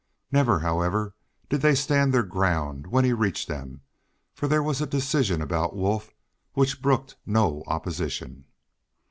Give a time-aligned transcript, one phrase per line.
[0.31, 1.13] Never, however,
[1.47, 3.81] did they stand their ground when he reached them,
[4.33, 6.11] for there was a decision about Wolf
[6.53, 8.45] which brooked no opposition.